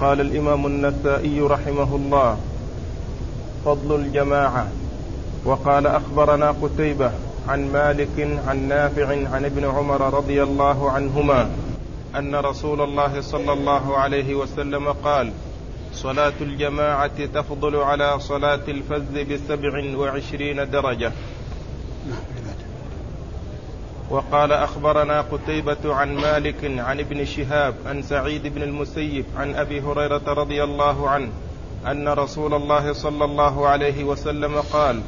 [0.00, 2.38] قال الإمام النسائي رحمه الله
[3.64, 4.68] فضل الجماعة.
[5.46, 7.10] وقال أخبرنا قتيبة
[7.48, 11.50] عن مالك عن نافع عن ابن عمر رضي الله عنهما
[12.16, 15.32] أن رسول الله صلى الله عليه وسلم قال
[15.92, 21.12] صلاة الجماعة تفضل على صلاة الفذ بسبع وعشرين درجة.
[24.10, 30.22] وقال أخبرنا قتيبة عن مالك عن ابن شهاب عن سعيد بن المسيب عن أبي هريرة
[30.26, 31.28] رضي الله عنه
[31.86, 35.00] أن رسول الله صلى الله عليه وسلم قال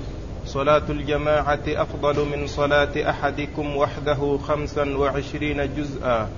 [0.47, 6.29] صلاة الجماعة أفضل من صلاة أحدكم وحده خمسا وعشرين جزءا.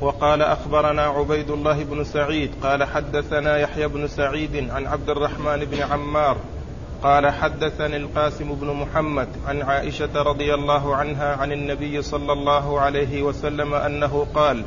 [0.00, 5.82] وقال أخبرنا عبيد الله بن سعيد قال حدثنا يحيى بن سعيد عن عبد الرحمن بن
[5.82, 6.36] عمار
[7.02, 13.22] قال حدثني القاسم بن محمد عن عائشة رضي الله عنها عن النبي صلى الله عليه
[13.22, 14.62] وسلم أنه قال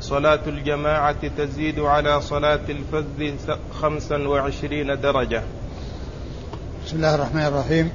[0.00, 3.34] صلاة الجماعة تزيد على صلاة الفذ
[3.80, 5.42] خمسا وعشرين درجة.
[6.86, 7.90] بسم الله الرحمن الرحيم.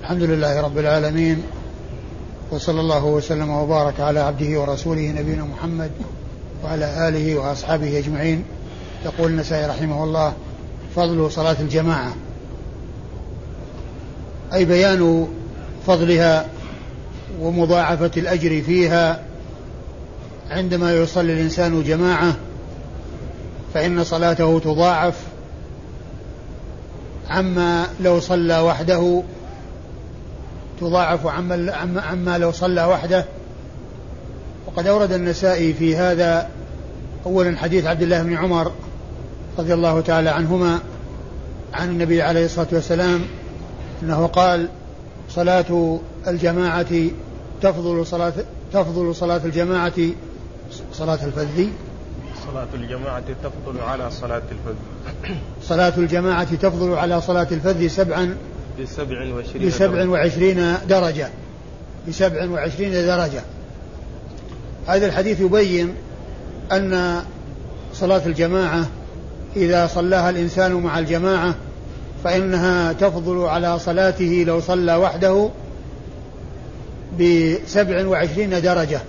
[0.00, 1.42] الحمد لله رب العالمين
[2.50, 5.90] وصلى الله وسلم وبارك على عبده ورسوله نبينا محمد
[6.64, 8.44] وعلى آله وأصحابه أجمعين.
[9.04, 10.32] يقول النسائي رحمه الله
[10.96, 12.14] فضل صلاة الجماعة.
[14.52, 15.28] أي بيان
[15.86, 16.46] فضلها
[17.40, 19.22] ومضاعفة الأجر فيها.
[20.50, 22.36] عندما يصلي الإنسان جماعة
[23.74, 25.14] فإن صلاته تضاعف.
[27.30, 29.22] عما لو صلى وحده
[30.80, 33.24] تضاعف عما, عما لو صلى وحده.
[34.66, 36.48] وقد أورد النسائي في هذا
[37.26, 38.72] أولا حديث عبد الله بن عمر
[39.58, 40.80] رضي الله تعالى عنهما
[41.72, 43.20] عن النبي عليه الصلاة والسلام
[44.02, 44.68] أنه قال
[45.30, 47.10] صلاة الجماعة
[47.62, 48.32] تفضل صلاة
[48.72, 49.92] تفضل صلاة الجماعة
[50.92, 51.66] صلاة الفذ
[52.48, 54.74] صلاة الجماعة تفضل على صلاة الفذ
[55.62, 58.36] صلاة الجماعة تفضل على صلاة الفذ سبعا
[58.82, 61.28] بسبع وعشرين بسبع وعشرين درجة.
[62.08, 63.42] بسبع وعشرين درجة.
[64.86, 65.94] هذا الحديث يبين
[66.72, 67.22] أن
[67.94, 68.86] صلاة الجماعة
[69.56, 71.54] إذا صلاها الإنسان مع الجماعة
[72.24, 75.48] فإنها تفضل على صلاته لو صلى وحده
[77.20, 79.00] بسبع وعشرين درجة.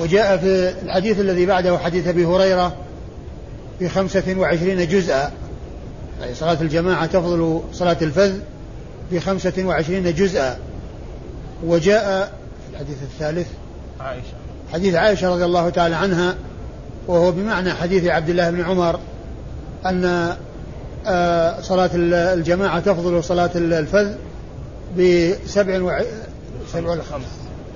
[0.00, 2.76] وجاء في الحديث الذي بعده حديث أبي هريرة
[3.80, 5.32] بخمسة وعشرين جزءا.
[6.24, 8.38] أي صلاة الجماعة تفضل صلاة الفذ
[9.12, 10.58] بخمسة وعشرين جزءا.
[11.66, 12.32] وجاء
[12.66, 13.46] في الحديث الثالث.
[14.00, 14.22] عائشة.
[14.72, 16.34] حديث عائشة رضي الله تعالى عنها
[17.10, 19.00] وهو بمعنى حديث عبد الله بن عمر
[19.86, 20.34] أن
[21.06, 24.14] آه، صلاة الجماعة تفضل صلاة الفذ
[24.98, 26.02] بسبع وع...
[26.72, 26.96] سبع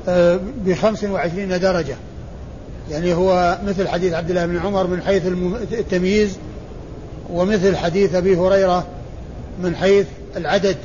[0.08, 1.96] آه، بخمس وعشرين درجة.
[2.90, 5.26] يعني هو مثل حديث عبد الله بن عمر من حيث
[5.72, 6.36] التمييز
[7.30, 8.86] ومثل حديث أبي هريرة
[9.62, 10.06] من حيث
[10.36, 10.76] العدد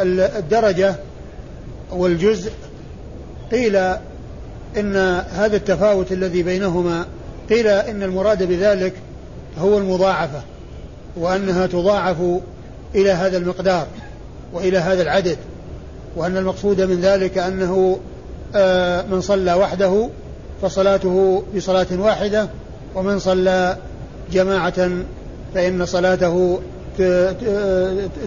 [0.00, 0.94] والدرجة
[1.90, 2.52] والجزء.
[3.52, 3.96] قيل
[4.76, 4.96] إن
[5.32, 7.06] هذا التفاوت الذي بينهما
[7.50, 8.92] قيل إن المراد بذلك
[9.58, 10.40] هو المضاعفة
[11.16, 12.16] وأنها تضاعف
[12.94, 13.86] إلى هذا المقدار
[14.52, 15.38] وإلى هذا العدد
[16.16, 17.98] وأن المقصود من ذلك أنه
[18.54, 20.08] آه، من صلى وحده
[20.62, 22.48] فصلاته بصلاة واحدة
[22.94, 23.76] ومن صلى
[24.32, 24.90] جماعة
[25.54, 26.60] فإن صلاته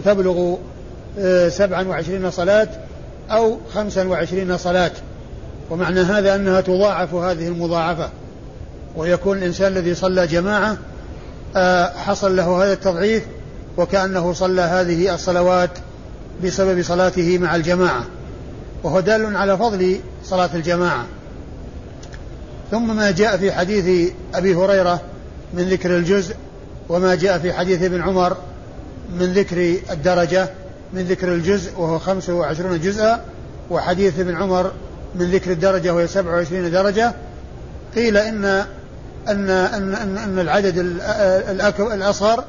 [0.04, 0.56] تبلغ
[1.18, 2.68] آه، سبعا وعشرين صلاة
[3.30, 4.90] أو خمسا وعشرين صلاة.
[5.70, 8.10] ومعنى هذا أنها تضاعف هذه المضاعفة
[8.96, 10.76] ويكون الإنسان الذي صلى جماعة
[11.56, 13.22] آه، حصل له هذا التضعيف
[13.76, 15.70] وكأنه صلى هذه الصلوات
[16.44, 18.04] بسبب صلاته مع الجماعة
[18.82, 21.06] وهو دال على فضل صلاة الجماعة.
[22.70, 25.00] ثم ما جاء في حديث أبي هريرة
[25.54, 26.34] من ذكر الجزء
[26.88, 28.36] وما جاء في حديث ابن عمر
[29.18, 30.48] من ذكر الدرجة
[30.92, 33.24] من ذكر الجزء وهو 25 جزءا
[33.70, 34.72] وحديث ابن عمر
[35.14, 37.12] من ذكر الدرجة وهي 27 درجة
[37.94, 38.44] قيل إن
[39.28, 40.78] أن أن أن, أن العدد
[41.80, 42.44] الأصغر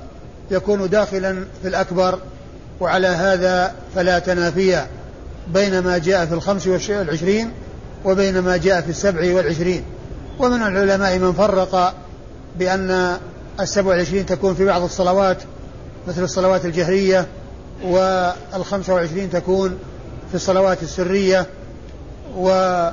[0.51, 2.19] يكون داخلا في الأكبر
[2.79, 4.87] وعلى هذا فلا تنافيا
[5.53, 7.51] بين ما جاء في الخمس والعشرين
[8.05, 9.83] وبين ما جاء في السبع والعشرين.
[10.39, 11.93] ومن العلماء من فرق
[12.59, 13.17] بأن
[13.59, 15.37] السبع والعشرين تكون في بعض الصلوات
[16.07, 17.27] مثل الصلوات الجهرية
[17.83, 19.77] والخمسة والعشرين تكون
[20.29, 21.45] في الصلوات السرية
[22.37, 22.89] و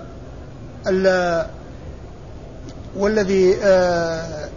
[2.97, 4.49] والذي آه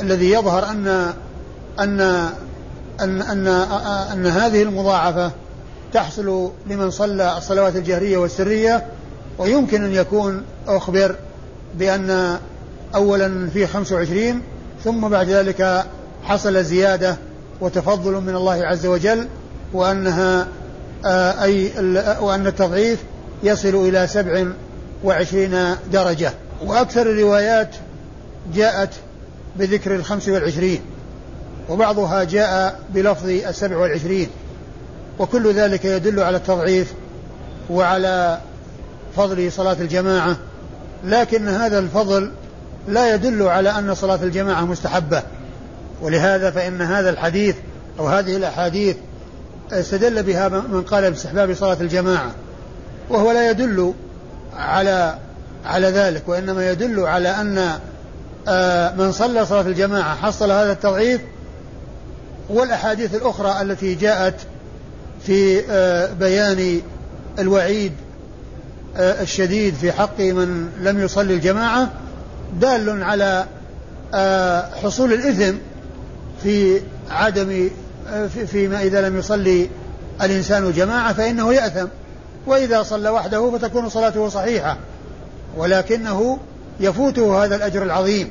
[0.00, 1.12] الذي يظهر أن
[1.80, 2.00] أن
[3.00, 3.48] أن أن
[4.12, 5.30] أن هذه المضاعفة
[5.92, 8.86] تحصل لمن صلى الصلوات الجهرية والسرية
[9.38, 11.16] ويمكن أن يكون أخبر
[11.74, 12.38] بأن
[12.94, 14.42] أولا في 25
[14.84, 15.84] ثم بعد ذلك
[16.24, 17.16] حصل زيادة
[17.60, 19.28] وتفضل من الله عز وجل
[19.72, 20.46] وأنها
[21.04, 21.72] آه، أي
[22.20, 23.04] وأن التضعيف
[23.42, 24.46] يصل إلى سبع
[25.04, 26.32] وعشرين درجة.
[26.64, 27.74] وأكثر الروايات
[28.54, 28.90] جاءت
[29.56, 30.80] بذكر الخمس والعشرين
[31.68, 34.28] وبعضها جاء بلفظ السبع والعشرين.
[35.18, 36.92] وكل ذلك يدل على التضعيف
[37.70, 38.38] وعلى
[39.16, 40.36] فضل صلاة الجماعة.
[41.04, 42.32] لكن هذا الفضل
[42.88, 45.22] لا يدل على أن صلاة الجماعة مستحبة.
[46.02, 47.56] ولهذا فإن هذا الحديث
[47.98, 48.96] أو هذه الأحاديث
[49.72, 52.30] استدل بها من قال باستحباب صلاة الجماعة.
[53.10, 53.94] وهو لا يدل
[54.56, 55.18] على
[55.66, 57.78] على ذلك وإنما يدل على أن
[58.48, 61.20] آه، من صلى صلاة الجماعة حصل هذا التضعيف
[62.48, 64.34] والأحاديث الأخرى التي جاءت
[65.26, 66.80] في آه، بيان
[67.38, 67.92] الوعيد
[68.96, 71.90] آه، الشديد في حق من لم يصلي الجماعة
[72.60, 73.46] دال على
[74.82, 75.56] حصول الإثم
[76.42, 76.80] في
[77.10, 77.70] عدم
[78.46, 79.68] فيما إذا لم يصلي
[80.22, 81.86] الإنسان جماعة فإنه يأثم.
[82.46, 84.76] وإذا صلى وحده فتكون صلاته صحيحة
[85.56, 86.38] ولكنه
[86.80, 88.30] يفوته هذا الأجر العظيم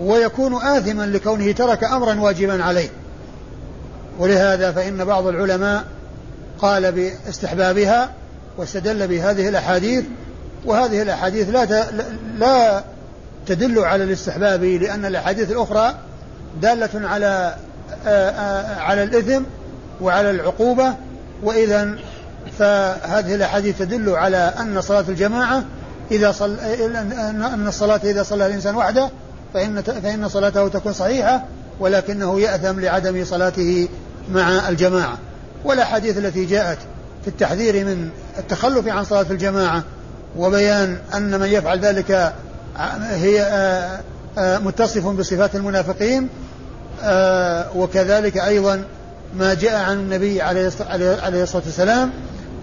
[0.00, 2.88] ويكون آثما لكونه ترك أمرا واجبا عليه.
[4.18, 5.84] ولهذا فإن بعض العلماء
[6.58, 8.10] قال باستحبابها
[8.56, 10.04] واستدل بهذه الأحاديث
[10.64, 11.86] وهذه الأحاديث لا
[12.38, 12.84] لا
[13.46, 15.94] تدل على الاستحباب لأن الأحاديث الأخرى
[16.62, 17.56] دالة على
[18.78, 19.42] على الإثم
[20.00, 20.94] وعلى العقوبة
[21.42, 21.98] وإذا
[22.58, 25.64] فهذه الأحاديث تدل على أن صلاة الجماعة
[26.10, 29.10] إذا صل أن الصلاة إذا صلى الإنسان وحده
[29.54, 31.44] فإن فإن صلاته تكون صحيحة
[31.80, 33.88] ولكنه يأثم لعدم صلاته
[34.32, 35.18] مع الجماعة.
[35.64, 36.78] والأحاديث التي جاءت
[37.22, 38.08] في التحذير من
[38.38, 39.82] التخلف عن صلاة الجماعة
[40.36, 42.32] وبيان أن من يفعل ذلك
[43.10, 43.88] هي
[44.38, 46.28] متصف بصفات المنافقين
[47.76, 48.84] وكذلك أيضا
[49.36, 50.66] ما جاء عن النبي عليه
[51.42, 52.10] الصلاة والسلام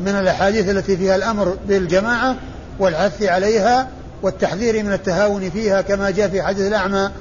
[0.01, 2.35] من الأحاديث التي فيها الأمر بالجماعة
[2.79, 3.87] والحث عليها
[4.21, 7.11] والتحذير من التهاون فيها كما جاء في حديث الأعمى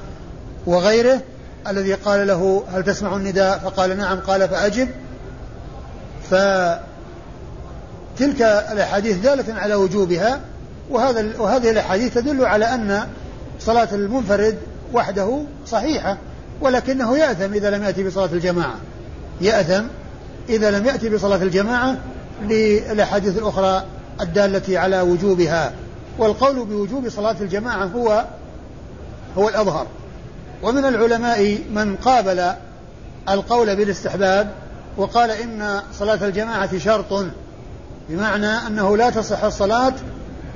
[0.67, 1.21] وغيره
[1.69, 4.19] الذي قال له هل تسمع النداء؟ فقال نعم.
[4.19, 4.89] قال فأجب.
[6.31, 6.83] فتلك
[8.73, 10.41] الأحاديث دالة على وجوبها
[10.91, 13.07] وهذا وهذه الأحاديث تدل على أن
[13.61, 14.59] صلاة المنفرد
[14.93, 16.17] وحده صحيحة
[16.61, 18.75] ولكنه يأثم إذا لم يأتي بصلاة الجماعة.
[19.41, 19.85] يأثم
[20.49, 21.97] إذا لم يأتي بصلاة الجماعة
[22.43, 23.85] للأحاديث الأخرى
[24.21, 25.73] الدالة على وجوبها.
[26.19, 28.25] والقول بوجوب صلاة الجماعة هو
[29.39, 29.87] هو الأظهر.
[30.63, 32.53] ومن العلماء من قابل
[33.29, 34.51] القول بالاستحباب
[34.97, 37.27] وقال إن صلاة الجماعة شرط
[38.09, 39.95] بمعنى أنه لا تصح الصلاة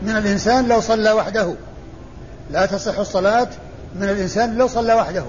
[0.02, 1.54] من الإنسان لو صلى وحده.
[2.50, 3.48] لا تصح الصلاة
[3.94, 5.25] من الإنسان لو صلى وحده.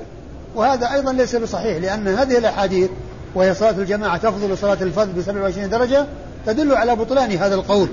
[0.56, 2.90] وهذا أيضا ليس بصحيح لأن هذه الأحاديث
[3.36, 6.06] وهي صلاة الجماعة تفضل صلاة الفرد ب 27 درجة
[6.46, 7.90] تدل على بطلان هذا القول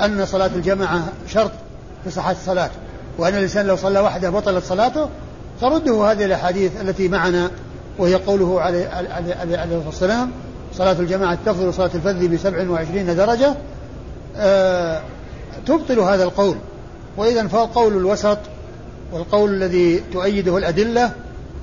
[0.00, 1.50] أن صلاة الجماعة شرط
[2.04, 2.70] في صحة الصلاة
[3.18, 5.08] وأن الإنسان لو صلى وحده بطلت صلاته
[5.60, 7.50] ترده هذه الأحاديث التي معنا
[7.98, 10.30] وهي قوله عليه, عليه, الصلاة والسلام
[10.74, 13.54] صلاة الجماعة تفضل صلاة الفرد ب 27 درجة.
[14.36, 15.02] آه
[15.66, 16.56] تبطل هذا القول.
[17.16, 18.38] وإذا فالقول الوسط
[19.12, 21.12] والقول الذي تؤيده الأدلة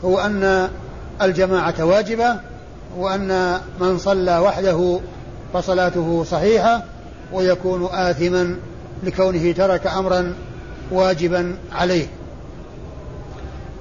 [0.05, 0.69] هو أن
[1.21, 2.35] الجماعة واجبة
[2.97, 4.99] وأن من صلى وحده
[5.53, 6.83] فصلاته صحيحة
[7.33, 8.55] ويكون آثما
[9.03, 10.33] لكونه ترك أمرا
[10.91, 12.07] واجبا عليه.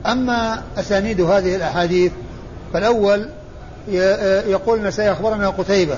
[0.07, 2.13] أما أسانيد هذه الأحاديث
[2.73, 3.29] فالأول
[4.49, 5.97] يقول نسائي أخبرنا قتيبة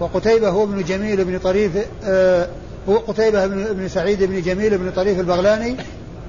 [0.00, 1.72] وقتيبة هو ابن جميل بن طريف
[2.04, 2.48] آه،
[2.88, 5.76] هو قتيبة بن سعيد بن جميل بن طريف البغلاني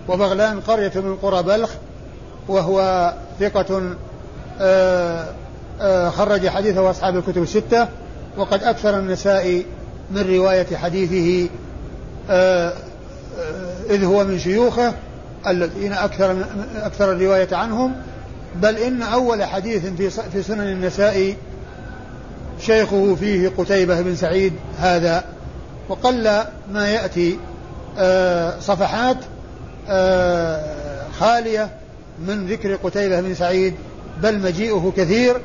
[0.07, 1.69] وبغلان قرية من قرى بلخ
[2.47, 3.95] وهو ثقة
[4.61, 5.25] آه،
[5.81, 7.87] آه، خرج حديثه أصحاب الكتب الستة
[8.37, 9.65] وقد أكثر النسائي
[10.11, 11.49] من رواية حديثه
[12.29, 12.73] آه،
[13.89, 14.93] إذ هو من شيوخه
[15.47, 17.95] الذين أكثر أكثر الرواية عنهم.
[18.55, 21.37] بل إن أول حديث في في سنن النسائي
[22.59, 25.23] شيخه فيه قتيبة بن سعيد هذا.
[25.89, 26.23] وقل
[26.71, 27.39] ما يأتي
[28.59, 29.17] صفحات
[31.19, 31.69] خالية
[32.27, 33.73] من ذكر قتيبة بن سعيد.
[34.23, 35.35] بل مجيئه كثير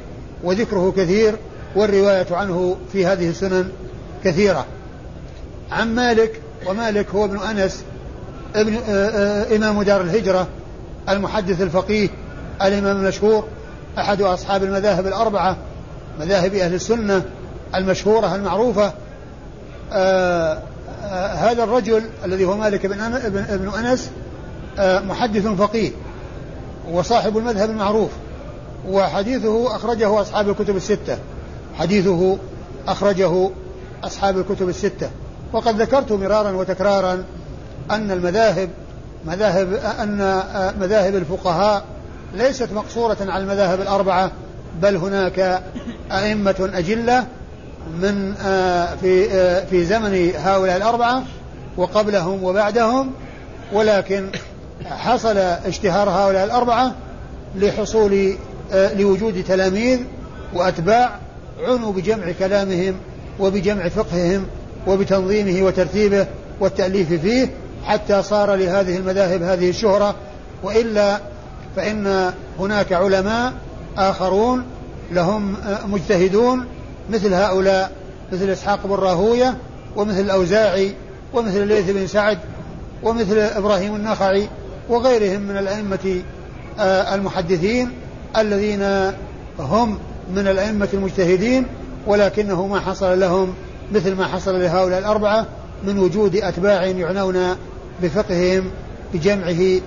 [0.44, 1.34] وذكره كثير.
[1.76, 3.68] والرواية عنه في هذه السنن
[4.24, 4.66] كثيرة.
[5.72, 7.84] عن مالك ومالك هو ابن أنس
[8.54, 10.46] ابن آآ آآ إمام دار الهجرة
[11.08, 12.08] المحدث الفقيه
[12.62, 13.44] الإمام المشهور
[13.98, 15.56] أحد أصحاب المذاهب الأربعة
[16.20, 17.22] مذاهب أهل السنة
[17.74, 18.92] المشهورة المعروفة.
[21.34, 23.98] هذا الرجل الذي هو مالك بن ابن
[24.78, 25.90] آه، محدث فقيه
[26.92, 28.10] وصاحب المذهب المعروف
[28.88, 31.18] وحديثه أخرجه أصحاب الكتب الستة.
[31.78, 32.38] حديثه
[32.88, 33.50] أخرجه
[34.04, 35.10] أصحاب الكتب الستة.
[35.52, 37.24] وقد ذكرت مرارا وتكرارا
[37.90, 38.68] أن المذاهب
[39.26, 41.84] مذاهب آه، مذاهب الفقهاء
[42.34, 44.30] ليست مقصورة على المذاهب الأربعة
[44.82, 45.62] بل هناك
[46.12, 47.26] أئمة أجلة
[48.00, 51.22] من آه، في آه، في زمن هؤلاء الأربعة
[51.76, 53.12] وقبلهم وبعدهم
[53.72, 54.30] ولكن
[54.84, 56.94] حصل اشتهار هؤلاء الأربعة
[57.56, 58.36] لحصول
[58.72, 60.00] آه، لوجود تلاميذ
[60.54, 61.18] وأتباع
[61.62, 62.94] عنوا بجمع كلامهم
[63.40, 64.46] وبجمع فقههم
[64.86, 66.26] وبتنظيمه وترتيبه
[66.60, 67.50] والتأليف فيه
[67.84, 70.14] حتى صار لهذه المذاهب هذه الشهرة.
[70.62, 71.20] وإلا
[71.76, 73.52] فإن هناك علماء
[73.98, 74.64] آخرون
[75.12, 76.66] لهم مجتهدون
[77.10, 77.92] مثل هؤلاء
[78.32, 79.56] مثل إسحاق بن راهوية
[79.96, 80.94] ومثل الأوزاعي
[81.34, 82.38] ومثل الليث بن سعد
[83.02, 84.48] ومثل إبراهيم النخعي
[84.88, 86.22] وغيرهم من الأئمة
[86.78, 87.90] آه، المحدثين
[88.36, 89.12] الذين
[89.58, 89.98] هم
[90.34, 91.66] من الأئمة المجتهدين
[92.06, 93.54] ولكنه ما حصل لهم
[93.92, 95.46] مثل ما حصل لهؤلاء الأربعة
[95.84, 97.56] من وجود أتباع يعنون
[98.02, 98.70] بفقههم
[99.14, 99.80] بجمعه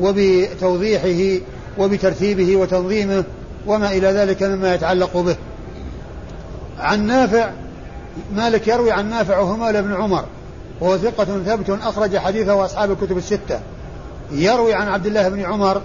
[0.00, 1.44] وبتوضيحه
[1.78, 3.24] وبترتيبه وتنظيمه
[3.66, 5.36] وما إلى ذلك مما يتعلق به.
[6.78, 7.50] عن نافع
[8.34, 10.24] مالك يروي عن نافع وهو مولى بن عمر
[10.80, 13.60] وهو ثقة ثبت أخرج حديثه أصحاب الكتب الستة.
[14.32, 15.82] يروي عن عبد الله بن عمر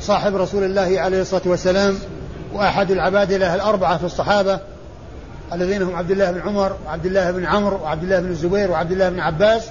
[0.00, 1.98] صاحب رسول الله عليه الصلاة والسلام
[2.52, 4.58] وأحد العبادلة الأربعة في الصحابة
[5.52, 8.92] الذين هم عبد الله بن عمر وعبد الله بن عمرو وعبد الله بن الزبير وعبد
[8.92, 9.62] الله بن عباس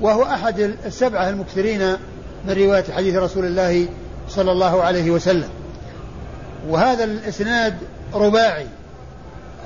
[0.00, 1.92] وهو أحد السبعة المكثرين
[2.44, 3.86] من رواية حديث رسول الله
[4.28, 5.48] صلى الله عليه وسلم.
[6.68, 7.74] وهذا الإسناد
[8.14, 8.66] رباعي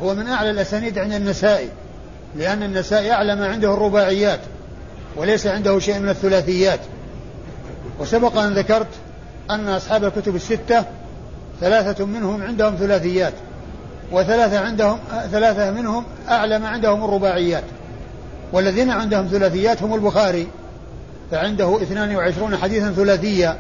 [0.03, 1.69] هو من أعلى الأسانيد عند النسائي
[2.37, 4.41] لأن النسائي أعلى ما عنده الرباعيات
[5.17, 6.81] وليس عنده شيء من الثلاثيات.
[8.01, 8.89] وسبق أن ذكرت
[9.51, 10.85] أن أصحاب الكتب الستة
[11.61, 13.33] ثلاثة منهم عندهم ثلاثيات
[14.13, 14.99] وثلاثة عندهم
[15.31, 17.65] ثلاثة منهم أعلى ما عندهم الرباعيات
[18.53, 20.49] والذين عندهم ثلاثيات هم البخاري
[21.31, 23.57] فعنده 22 حديثا ثلاثية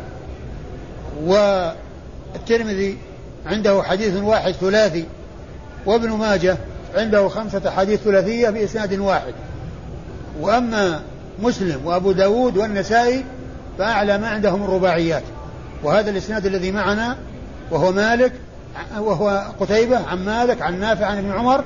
[1.25, 2.99] والترمذي
[3.47, 5.07] عنده حديث واحد ثلاثي
[5.87, 6.57] وابن ماجه
[6.95, 9.35] عنده خمسة حديث ثلاثية بإسناد واحد.
[10.41, 11.01] وأما
[11.43, 13.25] مسلم وأبو داود والنسائي
[13.79, 15.23] فأعلى ما عندهم الرباعيات
[15.83, 17.17] وهذا الإسناد الذي معنا
[17.71, 18.33] وهو مالك
[18.99, 21.65] وهو قتيبة عن مالك عن نافع عن ابن عمر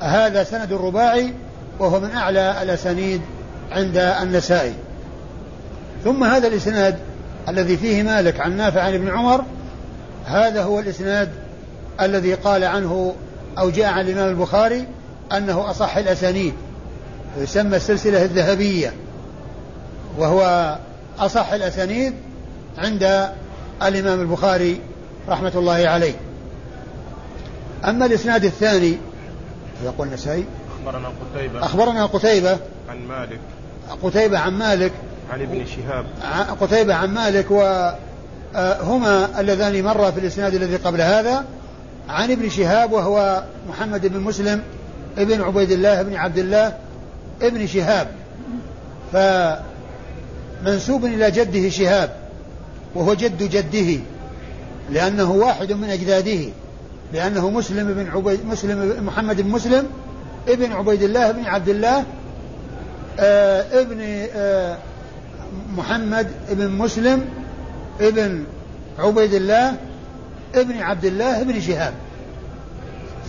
[0.00, 1.32] هذا سند الرباعي
[1.78, 3.20] وهو من أعلى الأسانيد
[3.72, 4.74] عند النسائي.
[6.04, 6.98] ثم هذا الإسناد
[7.48, 9.44] الذي فيه مالك عن نافع عن ابن عمر
[10.26, 11.28] هذا هو الإسناد
[12.00, 13.14] الذي قال عنه
[13.58, 14.86] أو جاء عن الإمام البخاري
[15.32, 16.54] أنه أصح الأسانيد
[17.38, 18.92] يسمى السلسلة الذهبية
[20.18, 20.76] وهو
[21.18, 22.14] أصح الأسانيد
[22.78, 23.28] عند
[23.82, 24.80] الإمام البخاري
[25.28, 26.14] رحمة الله عليه.
[27.84, 28.96] أما الإسناد الثاني
[29.84, 30.44] يقول النسائي.
[30.86, 31.64] أخبرنا قتيبة.
[31.64, 32.58] أخبرنا قتيبة.
[32.88, 33.38] عن مالك.
[34.02, 34.92] قتيبة عن مالك.
[35.32, 36.06] عن ابن شهاب.
[36.60, 41.44] قتيبة عن مالك وهما اللذان مرا في الإسناد الذي قبل هذا.
[42.08, 44.62] عن ابن شهاب وهو محمد بن مسلم
[45.18, 46.78] ابن عبيد الله بن عبد الله
[47.42, 48.08] ابن شهاب.
[50.62, 52.25] فمنسوب إلى جده شهاب.
[52.96, 54.00] وهو جد جده
[54.90, 56.40] لأنه واحد من أجداده
[57.12, 59.86] لأنه مسلم بن عبيد مسلم محمد بن مسلم
[60.48, 62.04] ابن عبيد الله بن عبد الله
[63.18, 63.98] آه ابن
[64.34, 64.78] آه
[65.76, 67.24] محمد بن مسلم
[68.00, 68.44] ابن
[68.98, 69.76] عبيد الله
[70.54, 71.94] ابن عبد الله بن شهاب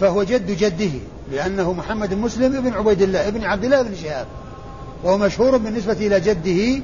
[0.02, 0.92] فهو جد جده
[1.32, 4.26] لأنه محمد بن مسلم ابن عبيد الله ابن عبد الله بن شهاب
[5.04, 6.82] وهو مشهور بالنسبة إلى جده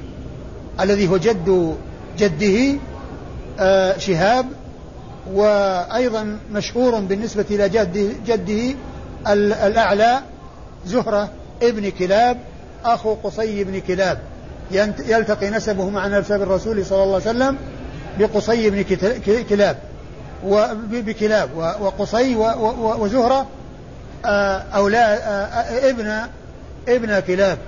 [0.80, 1.76] الذي هو جد
[2.18, 2.78] جده
[3.60, 4.46] آه شهاب
[5.32, 8.74] وأيضا مشهور بالنسبة إلى جده, جده
[9.66, 10.20] الأعلى
[10.86, 11.30] زهرة
[11.62, 12.38] ابن كلاب
[12.84, 14.18] أخو قصي بن كلاب.
[15.06, 17.56] يلتقي نسبه مع نسب الرسول صلى الله عليه وسلم
[18.18, 18.82] بقصي بن
[19.48, 19.78] كلاب
[20.90, 21.48] بكلاب.
[21.80, 22.36] وقصي
[22.80, 23.46] وزهرة
[24.74, 25.18] أولاد
[25.84, 26.20] ابن
[26.88, 27.58] ابن كلاب.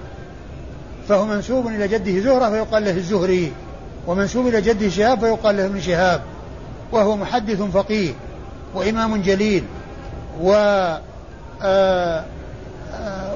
[1.08, 3.52] فهو منسوب إلى جده زهرة فيقال له الزهري.
[4.06, 6.22] ومنسوب إلى جده شهاب فيقال له ابن شهاب
[6.92, 8.12] وهو محدث فقيه
[8.74, 9.64] وإمام جليل
[10.42, 10.52] و
[11.62, 12.24] آه،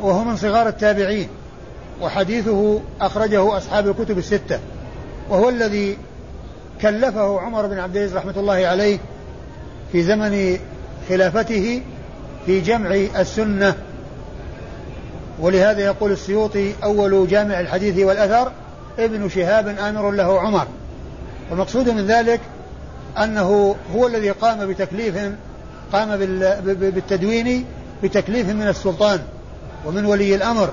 [0.03, 1.29] وهو من صغار التابعين
[2.00, 4.59] وحديثه أخرجه أصحاب الكتب الستة
[5.29, 5.99] وهو الذي
[6.81, 8.99] كلفه عمر بن عبد العزيز رحمة الله عليه
[9.93, 10.59] في زمن
[11.09, 11.83] خلافته
[12.47, 13.75] في جمع السنة.
[15.41, 18.53] ولهذا يقول السيوطي أول جامع الحديث والأثر
[18.99, 20.66] ابن شهاب آمر له عمر.
[21.50, 22.40] والمقصود من ذلك
[23.18, 25.16] أنه هو الذي قام بتكليف
[25.92, 26.16] قام
[26.64, 27.64] بالتدوين
[28.02, 29.20] بتكليف من السلطان
[29.87, 30.70] ومن ولي الأمر.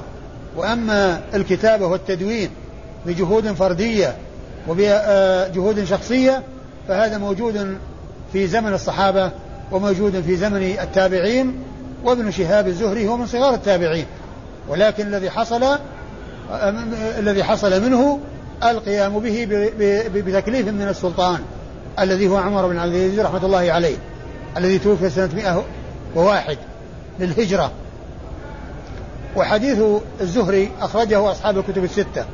[0.55, 2.49] وأما الكتابة والتدوين
[3.05, 4.15] بجهود فردية
[4.67, 6.43] وبجهود شخصية
[6.87, 7.77] فهذا موجود
[8.33, 9.31] في زمن الصحابة
[9.71, 11.63] وموجود في زمن التابعين.
[12.03, 14.05] وابن شهاب الزهري هو من صغار التابعين
[14.69, 15.77] ولكن الذي حصل
[17.19, 18.19] الذي حصل منه
[18.63, 19.47] القيام به
[20.15, 21.39] بتكليف من السلطان
[21.99, 23.97] الذي هو عمر بن عبد العزيز رحمة الله عليه
[24.57, 25.29] الذي توفي سنة
[26.15, 26.57] 101
[27.19, 27.71] للهجرة.
[29.35, 29.79] وحديث
[30.21, 32.25] الزهري أخرجه أصحاب الكتب الستة.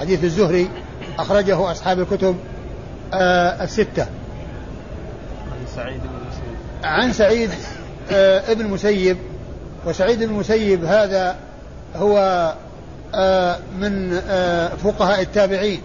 [0.00, 0.70] حديث الزهري
[1.18, 2.36] أخرجه أصحاب الكتب
[3.14, 4.06] آه الستة.
[5.52, 6.56] عن سعيد بن المسيب.
[6.84, 7.50] عن سعيد
[8.10, 9.16] آه ابن المسيب.
[9.86, 11.36] وسعيد بن المسيب هذا
[11.96, 12.54] هو
[13.78, 15.82] من آه فقهاء التابعين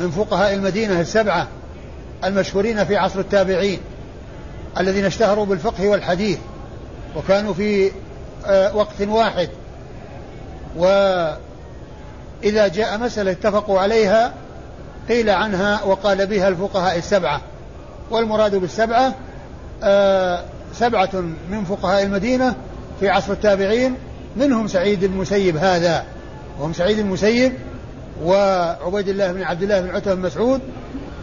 [0.00, 1.48] من فقهاء المدينة السبعة
[2.24, 3.80] المشهورين في عصر التابعين
[4.80, 6.38] الذين اشتهروا بالفقه والحديث
[7.16, 7.92] وكانوا في
[8.46, 9.48] آه وقت واحد.
[10.76, 11.38] وإذا
[12.68, 14.32] جاء مسألة اتفقوا عليها
[15.08, 17.40] قيل عنها وقال بها الفقهاء السبعة.
[18.10, 19.14] والمراد بالسبعة
[19.82, 21.10] آه سبعة
[21.50, 22.54] من فقهاء المدينة
[23.00, 23.96] في عصر التابعين
[24.36, 26.04] منهم سعيد المسيب هذا.
[26.60, 27.52] وهم سعيد المسيب
[28.22, 30.60] وعبيد الله بن عبد الله بن عتبة بن مسعود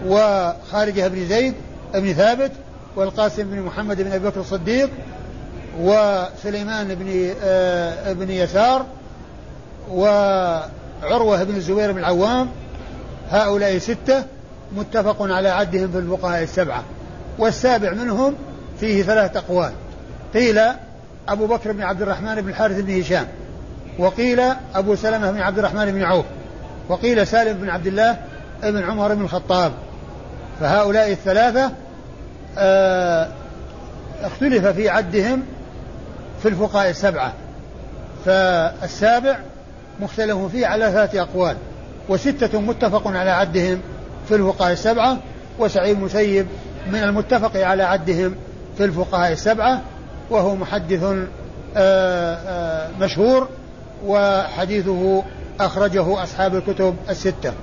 [0.08, 1.54] وخارجة بن زيد
[1.94, 2.52] بن ثابت
[2.96, 4.90] والقاسم بن محمد بن أبي بكر الصديق
[5.80, 8.86] وسليمان بن آه بن يسار
[9.92, 12.48] وعروة بن الزبير بن العوام.
[13.30, 14.24] هؤلاء ستة
[14.76, 16.84] متفق على عدهم في الفقهاء السبعة.
[17.40, 18.36] والسابع منهم
[18.80, 19.72] فيه ثلاثة أقوال.
[20.34, 20.62] قيل
[21.28, 23.28] أبو بكر بن عبد الرحمن بن الحارث بن هشام.
[23.98, 24.42] وقيل
[24.76, 26.26] أبو سلمة بن عبد الرحمن بن عوف
[26.90, 28.18] وقيل سالم بن عبد الله
[28.64, 29.72] بن عمر بن الخطاب.
[30.60, 31.72] فهؤلاء الثلاثة
[32.58, 33.28] آه
[34.22, 35.44] اختلف في عدهم
[36.42, 37.34] في الفقهاء السبعة.
[38.26, 39.38] فالسابع
[40.00, 41.56] مختلف فيه على ثلاثة أقوال
[42.10, 43.82] وستة متفق على عدهم
[44.28, 45.18] في الفقهاء السبعة
[45.60, 46.48] وسعيد مسيب
[46.88, 48.36] من المتفق على عدهم
[48.78, 49.82] في الفقهاء السبعة
[50.30, 51.28] وهو محدث آه،
[51.78, 53.50] آه، مشهور.
[54.06, 55.24] وحديثه
[55.60, 57.54] أخرجه أصحاب الكتب الستة.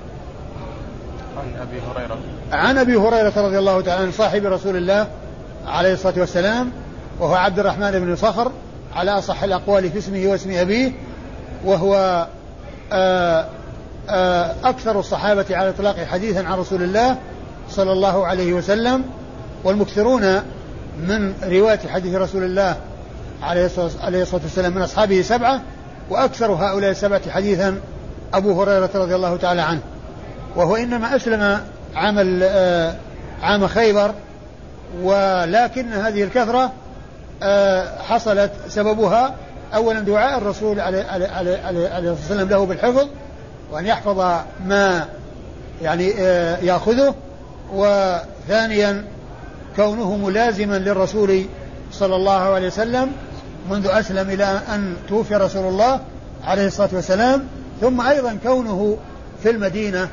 [1.37, 2.17] عن أبي هريرة.
[2.51, 5.07] عن أبي هريرة رضي الله تعالى عن صاحب رسول الله
[5.67, 6.71] عليه الصلاة والسلام
[7.19, 8.51] وهو عبد الرحمن بن صخر
[8.95, 10.91] على أصح الأقوال في اسمه واسم أبيه
[11.65, 12.27] وهو
[12.93, 13.45] آه،
[14.63, 17.17] أكثر الصحابة على الإطلاق حديثا عن رسول الله
[17.69, 19.03] صلى الله عليه وسلم
[19.63, 20.41] والمكثرون
[21.07, 22.77] من رواية حديث رسول الله
[23.43, 25.61] عليه الصلاة والسلام من أصحابه سبعة
[26.09, 27.79] وأكثر هؤلاء السبعة حديثا
[28.33, 29.81] أبو هريرة رضي الله تعالى عنه.
[30.55, 31.59] وهو إنما أسلم
[31.95, 32.95] عام آه،
[33.41, 34.11] عام خيبر
[35.01, 36.71] ولكن هذه الكثرة
[37.43, 39.35] آه، حصلت سببها
[39.75, 43.07] أولا دعاء الرسول عليه الصلاة والسلام له بالحفظ
[43.71, 44.19] وأن يحفظ
[44.65, 45.05] ما
[45.81, 47.15] يعني آه، يأخذه
[47.73, 49.05] وثانيا
[49.75, 51.45] كونه ملازما للرسول
[51.91, 53.11] صلى الله عليه وسلم
[53.69, 55.99] منذ أسلم إلى أن توفي رسول الله
[56.43, 57.47] عليه الصلاة والسلام
[57.81, 58.97] ثم أيضا كونه
[59.43, 60.07] في المدينة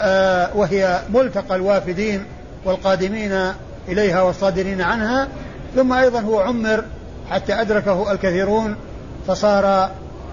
[0.00, 2.24] آه وهي ملتقى الوافدين
[2.64, 3.52] والقادمين
[3.88, 5.28] إليها والصادرين عنها
[5.76, 6.84] ثم أيضا هو عمر
[7.30, 8.76] حتى أدركه الكثيرون
[9.26, 9.90] فصار آه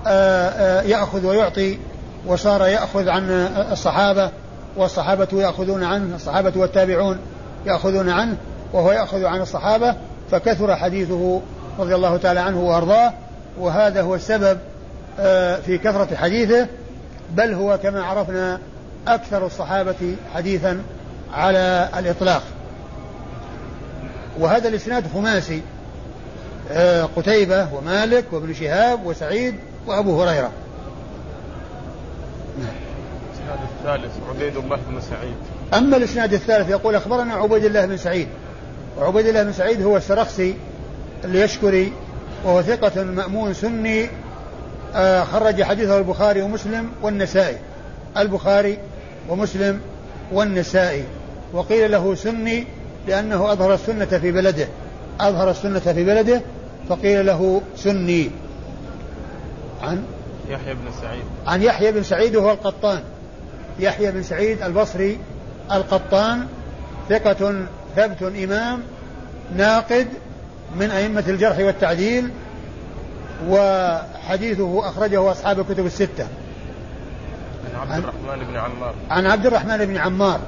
[0.08, 1.80] آه يأخذ ويعطي
[2.28, 3.30] وصار يأخذ عن
[3.72, 4.32] الصحابة
[4.78, 7.18] والصحابة يأخذون عنه الصحابة والتابعون
[7.66, 8.38] يأخذون عنه
[8.74, 9.96] وهو يأخذ عن الصحابة
[10.32, 11.42] فكثر حديثه
[11.80, 13.14] رضي الله تعالى عنه وأرضاه
[13.60, 14.60] وهذا هو السبب
[15.20, 16.68] آه، في كثرة حديثه
[17.32, 18.60] بل هو كما عرفنا
[19.08, 20.82] أكثر الصحابة حديثا
[21.34, 22.44] على الإطلاق.
[24.40, 25.62] وهذا الإسناد خماسي
[26.72, 29.56] آه، قتيبة ومالك وابن شهاب وسعيد
[29.88, 30.52] وأبو هريرة.
[32.58, 35.36] الإسناد الثالث عبيد الله بن سعيد.
[35.74, 38.28] أما الإسناد الثالث يقول أخبرنا عبيد الله بن سعيد.
[38.98, 40.56] وعبيد الله بن سعيد هو السرخسي
[41.26, 41.94] اليشكري
[42.46, 44.10] وهو ثقة مأمون سني
[44.96, 47.58] آه، خرج حديثه البخاري ومسلم والنسائي.
[48.18, 48.78] البخاري
[49.30, 49.82] ومسلم
[50.32, 51.04] والنسائي.
[51.54, 52.68] وقيل له سني
[53.08, 54.68] لأنه أظهر السنة في بلده.
[55.20, 56.42] أظهر السنة في بلده
[56.90, 58.30] فقيل له سني.
[59.82, 60.04] عن؟
[60.50, 61.24] يحيى بن سعيد.
[61.48, 63.00] عن يحيى بن سعيد وهو القطان.
[63.80, 65.20] يحيى بن سعيد البصري
[65.72, 66.48] القطان
[67.10, 68.82] ثقة ثبت إمام
[69.58, 70.08] ناقد
[70.80, 72.32] من أئمة الجرح والتعديل
[74.28, 76.28] حديثه أخرجه أصحاب الكتب الستة.
[77.76, 78.96] عن عبد الرحمن بن عمار.
[79.10, 80.40] عن عبد الرحمن بن عمار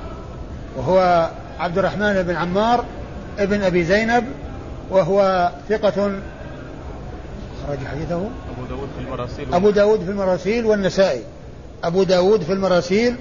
[0.78, 2.86] وهو عبد الرحمن بن عمار
[3.40, 4.26] ابن أبي زينب
[4.90, 6.22] وهو ثقة
[7.66, 8.16] أخرج حديثه.
[8.16, 9.54] أبو داود في المراسيل.
[9.54, 11.22] أبو داود في المراسيل والنسائي.
[11.84, 13.16] أبو داود في المراسيل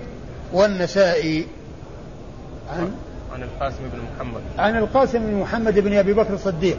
[0.52, 1.46] والنسائي.
[2.72, 2.92] عن
[3.36, 4.40] عن القاسم بن محمد.
[4.58, 6.78] عن القاسم بن محمد بن أبي بكر الصديق.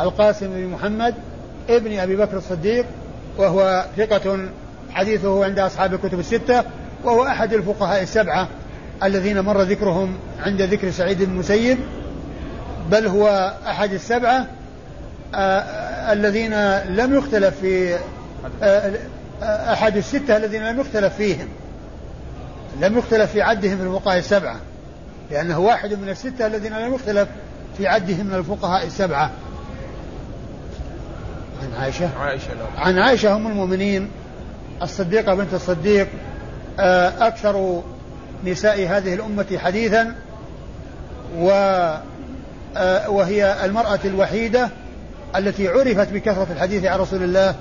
[0.00, 1.14] القاسم بن محمد
[1.70, 2.86] ابن أبي بكر الصديق
[3.38, 4.38] وهو ثقة
[4.90, 6.64] حديثه عند أصحاب الكتب الستة
[7.04, 8.48] وهو أحد الفقهاء السبعة
[9.02, 11.78] الذين مر ذكرهم عند ذكر سعيد بن المسيب
[12.90, 14.46] بل هو أحد السبعة
[15.34, 17.94] آه، الذين لم يختلف في
[18.62, 18.92] آه،
[19.42, 21.48] آه، أحد الستة الذين لم يختلف فيهم
[22.80, 24.56] لم يختلف في عدهم من الفقهاء السبعة.
[25.34, 27.28] لأنه واحد من الستة الذين لم يختلف
[27.76, 29.30] في عدهم من الفقهاء السبعة.
[31.62, 32.86] عن عائشة؟ عائشة نعم.
[32.86, 34.10] عن عائشة أم المؤمنين
[34.82, 36.08] الصديقة بنت الصديق
[37.18, 37.82] أكثر
[38.44, 40.14] نساء هذه الأمة حديثا
[41.38, 41.48] و
[43.08, 44.68] وهي المرأة الوحيدة
[45.36, 47.54] التي عرفت بكثرة الحديث عن رسول الله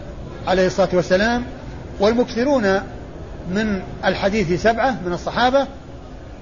[0.47, 1.43] عليه الصلاة والسلام.
[1.99, 2.81] والمكثرون
[3.51, 5.67] من الحديث سبعة من الصحابة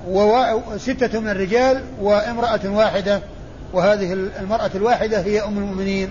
[0.07, 3.21] وستة من الرجال وامرأة واحدة
[3.73, 6.09] وهذه المرأة الواحدة هي أم المؤمنين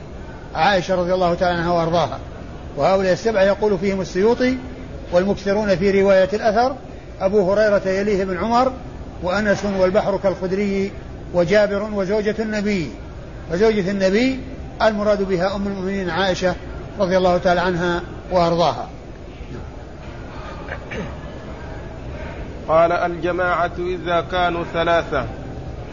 [0.55, 2.19] عائشة رضي الله تعالى عنها وأرضاها.
[2.77, 4.57] وهؤلاء السبعة يقول فيهم السيوطي
[5.13, 6.77] والمكثرون في رواية الأثر
[7.21, 8.73] أبو هريرة يليه بن عمر
[9.23, 10.93] وأنس والبحر كالخدري
[11.35, 12.91] وجابر وزوجة النبي.
[13.53, 14.41] وزوجة النبي
[14.83, 16.55] المراد بها أم المؤمنين عائشة
[17.01, 18.89] رضي الله تعالى عنها وأرضاها.
[22.71, 25.25] قال الجماعة إذا كانوا ثلاثة.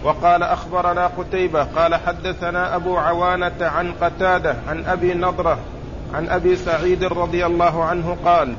[0.03, 5.57] وقال أخبرنا قتيبة قال حدثنا أبو عوانة عن قتادة عن أبي نضرة
[6.13, 8.53] عن أبي سعيد رضي الله عنه قال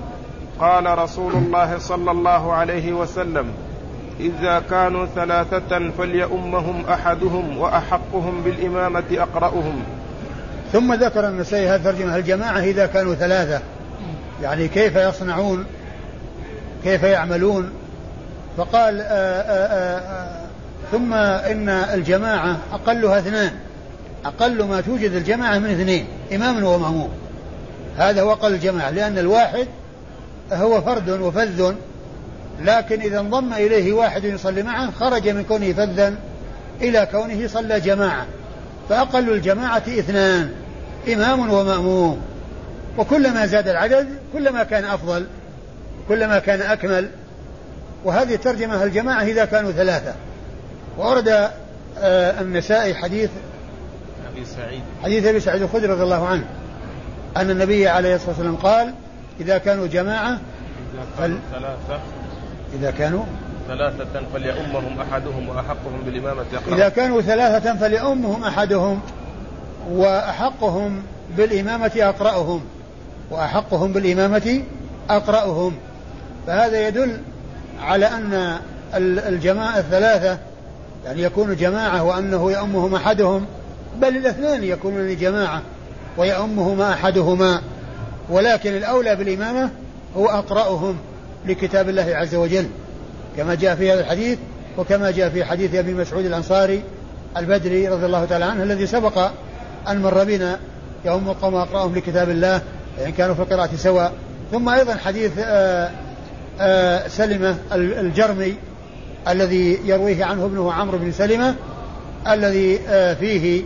[0.60, 3.46] قال رسول الله صلى الله عليه وسلم
[4.20, 9.82] إذا كانوا ثلاثة فليؤمهم أحدهم وأحقهم بالإمامة أقرأهم.
[10.72, 13.60] ثم ذكر النسائي هذه الترجمة الجماعة إذا كانوا ثلاثة؟
[14.42, 15.64] يعني كيف يصنعون؟
[16.84, 17.70] كيف يعملون؟
[18.58, 20.46] فقال آآ آه، آآ آه، آه،
[20.92, 23.50] ثم إن الجماعة أقلها اثنان.
[24.24, 27.10] أقل ما توجد الجماعة من اثنين إمام ومأموم.
[27.96, 29.66] هذا هو أقل الجماعة لأن الواحد
[30.52, 31.74] هو فرد وفذ
[32.62, 36.14] لكن إذا انضم إليه واحد يصلي معه خرج من كونه فذا
[36.80, 38.26] إلى كونه صلى جماعة.
[38.88, 40.50] فأقل الجماعة اثنان
[41.12, 42.20] إمام ومأموم.
[42.98, 45.26] وكلما زاد العدد كلما كان أفضل
[46.08, 47.08] كلما كان أكمل
[48.04, 50.14] وهذه الترجمة الجماعة إذا كانوا ثلاثة.
[50.98, 51.28] وورد
[51.98, 53.30] آه النسائي حديث
[54.32, 54.82] أبي سعيد.
[55.04, 56.44] حديث أبي سعيد الخدري رضي الله عنه
[57.36, 58.94] أن النبي عليه الصلاة والسلام قال
[59.40, 60.30] إذا كانوا جماعة
[60.94, 62.00] إذا كانوا ثلاثة.
[62.74, 63.24] إذا كانوا
[63.68, 69.00] ثلاثة فليؤمهم أحدهم وأحقهم بالإمامة أقرأهم إذا كانوا ثلاثة فليؤمهم أحدهم
[69.90, 71.02] وأحقهم
[71.36, 72.60] بالإمامة أقرأهم
[73.30, 74.62] وأحقهم بالإمامة
[75.10, 75.76] أقرأهم
[76.46, 77.18] فهذا يدل
[77.80, 78.58] على أن
[79.28, 80.38] الجماعة الثلاثة
[81.04, 83.46] يعني يكون جماعة وأنه يؤمهم أحدهم
[84.00, 85.62] بل الاثنان يكونون جماعة
[86.16, 87.62] ويؤمهما أحدهما.
[88.30, 89.70] ولكن الأولى بالإمامة
[90.16, 90.96] هو أقرأهم
[91.46, 92.68] لكتاب الله عز وجل
[93.36, 94.38] كما جاء في هذا الحديث
[94.78, 96.82] وكما جاء في حديث أبي مسعود الأنصاري
[97.36, 99.30] البدري رضي الله تعالى عنه الذي سبق
[99.88, 100.58] أن مر بنا
[101.04, 102.62] يوم القوم أقرأهم لكتاب الله
[103.06, 104.12] إن كانوا في القراءة سواء.
[104.52, 105.90] ثم أيضا حديث آآ
[107.08, 108.54] سلمة الجرمي
[109.28, 111.54] الذي يرويه عنه ابنه عمرو بن سلمة
[112.28, 112.78] الذي
[113.20, 113.62] فيه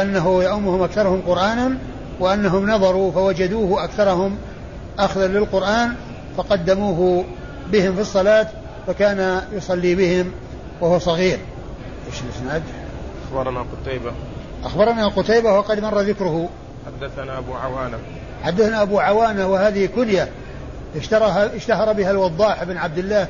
[0.00, 1.78] أنه يؤمهم أكثرهم قرآنا
[2.20, 4.36] وأنهم نظروا فوجدوه أكثرهم
[4.98, 5.94] أخذا للقرآن
[6.36, 7.24] فقدموه
[7.72, 8.46] بهم في الصلاة
[8.86, 10.30] فكان يصلي بهم
[10.80, 11.38] وهو صغير.
[12.06, 12.62] إيش الإسناد؟
[13.28, 14.12] أخبرنا قتيبة.
[14.64, 16.48] أخبرنا قتيبة وقد مر ذكره.
[16.86, 17.98] حدثنا أبو عوانة.
[18.42, 20.28] حدثنا أبو عوانة وهذه كنية.
[20.96, 23.26] اشتهر بها الوضاح بن عبد الله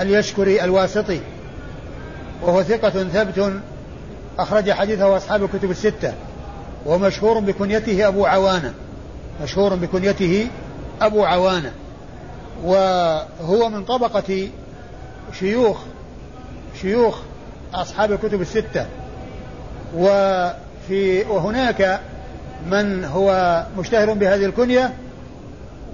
[0.00, 1.20] اليشكري الواسطي
[2.42, 3.52] وهو ثقة ثبت
[4.38, 6.12] أخرج حديثه أصحاب الكتب الستة
[6.86, 8.74] ومشهور بكنيته أبو عوانة
[9.42, 10.48] مشهور بكنيته
[11.02, 11.72] أبو عوانة
[12.64, 14.48] وهو من طبقة
[15.38, 15.78] شيوخ
[16.80, 17.18] شيوخ
[17.74, 18.86] أصحاب الكتب الستة
[19.96, 22.00] وفي وهناك
[22.70, 24.92] من هو مشتهر بهذه الكنية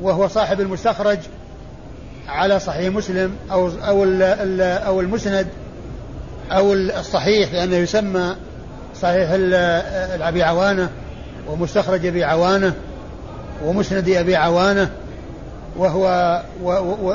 [0.03, 1.19] وهو صاحب المستخرج
[2.29, 4.05] على صحيح مسلم أو أو
[4.87, 5.47] أو المسند
[6.51, 8.37] أو الصحيح لأنه يسمى
[9.01, 9.31] صحيح
[10.15, 10.91] الأبي عوانة
[11.49, 12.75] ومستخرج أبي عوانة
[13.65, 14.91] ومسند أبي عوانة
[15.77, 16.43] وهو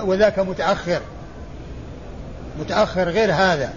[0.08, 1.00] وذاك متأخر.
[2.60, 3.70] متأخر غير هذا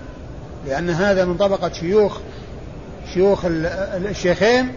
[0.67, 2.19] لأن هذا من طبقة شيوخ
[3.15, 4.73] شيوخ الشيخين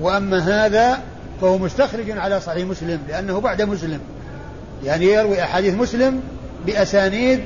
[0.00, 0.98] وأما هذا
[1.40, 4.00] فهو مستخرج على صحيح مسلم لأنه بعد مسلم.
[4.84, 6.20] يعني يروي أحاديث مسلم
[6.66, 7.40] بأسانيد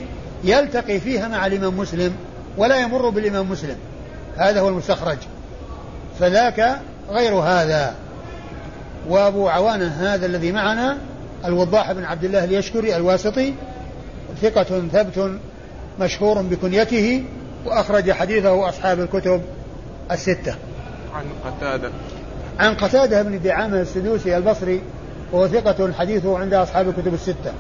[0.45, 2.13] يلتقي فيها مع الإمام مسلم
[2.57, 3.77] ولا يمر بالإمام مسلم.
[4.37, 5.19] هذا هو المستخرج.
[6.21, 7.95] فذاك غير هذا.
[9.09, 10.99] وأبو عوانة هذا الذي معنا
[11.45, 13.55] الوضاح بن عبد الله اليشكري الواسطي
[14.43, 15.39] ثقة ثبت
[16.01, 17.25] مشهور بكنيته
[17.67, 19.43] وأخرج حديثه أصحاب الكتب
[20.11, 20.55] الستة.
[21.15, 21.91] عن قتادة.
[22.59, 24.83] عن قتادة بن دعامة السدوسي البصري
[25.33, 27.53] وهو ثقة حديثه عند أصحاب الكتب الستة.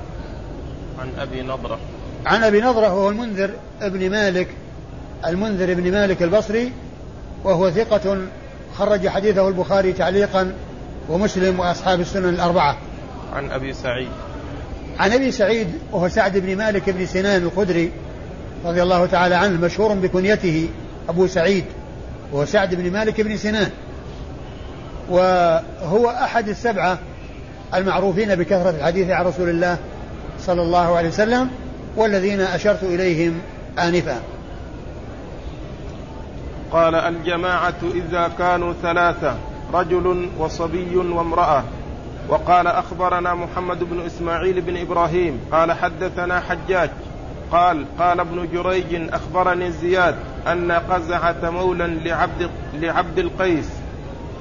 [0.98, 1.78] عن أبي نضرة.
[2.26, 4.48] عن أبي نضرة وهو المنذر ابن مالك
[5.26, 6.72] المنذر بن مالك البصري
[7.44, 8.18] وهو ثقة
[8.76, 10.52] خرج حديثه البخاري تعليقا
[11.08, 12.76] ومسلم وأصحاب السنن الأربعة.
[13.32, 14.08] عن أبي سعيد.
[14.98, 17.92] عن أبي سعيد وهو سعد بن مالك بن سنان الخدري
[18.64, 20.68] رضي الله تعالى عنه مشهور بكنيته
[21.08, 21.64] أبو سعيد
[22.32, 23.70] وهو سعد بن مالك بن سنان.
[25.10, 26.98] وهو أحد السبعة
[27.74, 29.78] المعروفين بكثرة الحديث عن رسول الله
[30.40, 31.50] صلى الله عليه وسلم
[31.96, 33.40] والذين أشرت إليهم
[33.78, 34.20] آنفا.
[36.72, 39.34] قال الجماعة إذا كانوا ثلاثة
[39.74, 41.64] رجل وصبي وامرأة.
[42.28, 46.90] وقال أخبرنا محمد بن إسماعيل بن إبراهيم قال حدثنا حجاج.
[47.52, 50.14] قال قال ابن جريج أخبرني زياد
[50.46, 53.68] أن قزعة مولا لعبد, لعبد القيس.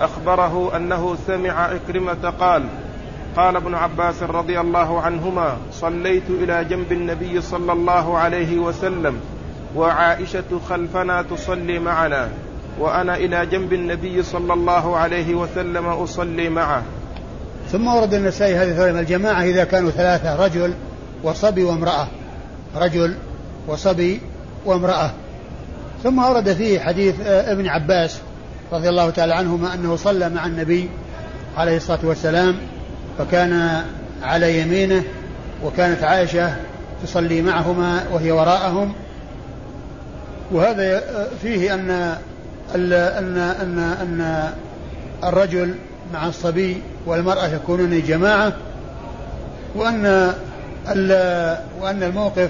[0.02, 2.64] أخبره أنه سمع عكرمة قال
[3.36, 9.20] قال ابن عباس رضي الله عنهما صليت إلى جنب النبي صلى الله عليه وسلم
[9.76, 12.30] وعائشة خلفنا تصلي معنا
[12.80, 16.84] وأنا إلى جنب النبي صلى الله عليه وسلم أصلي معه.
[17.72, 20.74] ثم ورد النسائي هذه الجماعة إذا كانوا ثلاثة رجل
[21.24, 22.08] وصبي وامرأة.
[22.76, 23.16] رجل
[23.68, 24.22] وصبي
[24.66, 25.12] وامرأة.
[26.04, 28.22] ثم ورد فيه حديث آه، ابن عباس
[28.72, 30.90] رضي الله تعالى عنهما أنه صلى مع النبي
[31.58, 32.56] عليه الصلاة والسلام
[33.18, 33.84] فكان
[34.24, 35.04] على يمينه
[35.64, 36.56] وكانت عائشة
[37.04, 38.94] تصلي معهما وهي وراءهم.
[40.52, 41.04] وهذا
[41.42, 42.16] فيه أن
[42.76, 44.50] أن أن أن
[45.24, 45.76] الرجل
[46.14, 48.54] مع الصبي والمرأة يكونون جماعة
[49.76, 50.34] وأن
[51.82, 52.50] وأن الموقف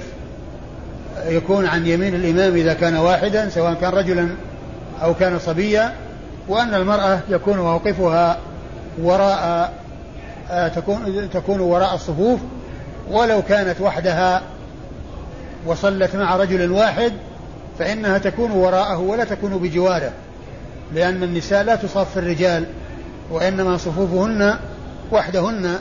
[1.27, 4.29] يكون عن يمين الإمام إذا كان واحدا سواء كان رجلا
[5.03, 5.93] أو كان صبيا.
[6.47, 8.37] وأن المرأة يكون موقفها
[9.01, 9.73] وراء
[10.75, 12.39] تكون تكون وراء الصفوف
[13.11, 14.41] ولو كانت وحدها
[15.65, 17.13] وصلت مع رجل واحد
[17.79, 20.11] فإنها تكون وراءه ولا تكون بجواره.
[20.93, 22.65] لأن النساء لا تصاف الرجال
[23.31, 24.55] وإنما صفوفهن
[25.11, 25.75] وحدهن.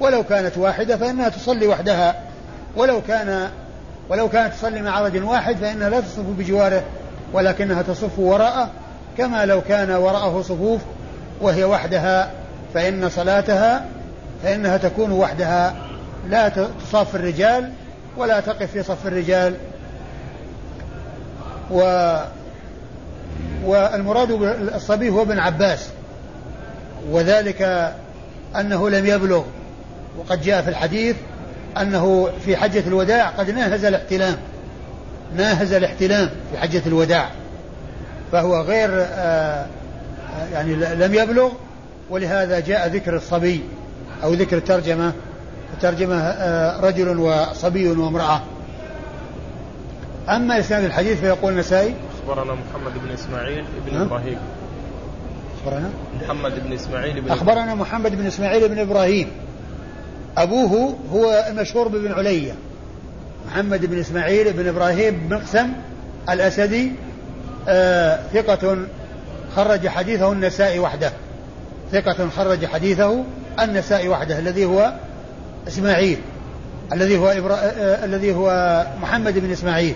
[0.00, 2.14] ولو كانت واحدة فإنها تصلي وحدها.
[2.76, 3.48] ولو كان
[4.08, 6.82] ولو كانت تصلي مع رجل واحد فإنها لا تصف بجواره
[7.32, 8.70] تصف تصف وراءه
[9.18, 10.80] كما لو كان وراءه صفوف
[11.40, 12.30] وهي وحدها
[12.74, 13.86] فإن صلاتها
[14.42, 15.74] فإنها تكون وحدها.
[16.28, 17.72] لا تصاف الرجال
[18.16, 19.54] ولا تقف في صف الرجال.
[21.70, 21.80] و
[23.64, 25.88] والمراد بالصبي هو ابن عباس
[27.10, 27.92] وذلك
[28.56, 29.42] أنه لم يبلغ.
[30.18, 31.16] وقد جاء في الحديث
[31.80, 34.36] أنه في حجة الوداع قد ناهز الاحتلام
[35.36, 37.30] ناهز الاحتلام في حجة الوداع.
[38.32, 39.66] فهو غير آه
[40.52, 41.52] يعني لم يبلغ
[42.10, 43.60] ولهذا جاء ذكر الصبي
[44.22, 45.12] أو ذكر الترجمة.
[45.74, 48.40] الترجمة آه رجل وصبي وامرأة.
[50.28, 54.38] أما إسناد الحديث فيقول النسائي أخبرنا محمد بن إسماعيل بن إبراهيم.
[55.58, 55.90] أخبرنا؟
[56.22, 59.30] محمد بن إسماعيل بن أخبرنا محمد بن إسماعيل بن إبراهيم.
[60.36, 62.52] أبوه هو المشهور بابن علية.
[63.46, 65.68] محمد بن إسماعيل بن إبراهيم بن مقسم
[66.30, 67.09] الأسدي آه
[68.32, 68.76] ثقة
[69.56, 71.12] خرج حديثه النسائي وحده.
[71.92, 73.24] ثقة خرج حديثه
[73.60, 74.92] النسائي وحده الذي هو
[75.68, 76.18] إسماعيل
[76.92, 77.54] الذي هو إبرا...
[77.54, 79.94] آه الذي هو محمد بن إسماعيل.